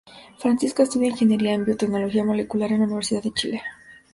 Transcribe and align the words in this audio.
Francisca 0.39 0.81
estudia 0.81 1.09
Ingeniería 1.09 1.53
en 1.53 1.63
Biotecnología 1.63 2.23
Molecular 2.25 2.71
en 2.71 2.79
la 2.79 2.85
Universidad 2.85 3.21
de 3.21 3.33
Chile. 3.33 3.61